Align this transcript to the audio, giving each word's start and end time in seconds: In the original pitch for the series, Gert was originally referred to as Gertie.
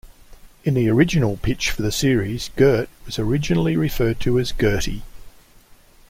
In 0.63 0.73
the 0.73 0.89
original 0.89 1.37
pitch 1.37 1.69
for 1.69 1.83
the 1.83 1.91
series, 1.91 2.49
Gert 2.55 2.89
was 3.05 3.19
originally 3.19 3.75
referred 3.77 4.19
to 4.21 4.39
as 4.39 4.51
Gertie. 4.51 5.03